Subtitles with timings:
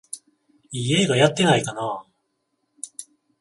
[0.71, 2.07] いい映画やってないかなあ